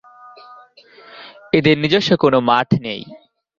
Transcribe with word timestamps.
এদের 1.53 1.75
নিজস্ব 1.77 2.11
কোন 2.21 2.33
মাঠ 2.49 2.69
নেই। 2.83 3.01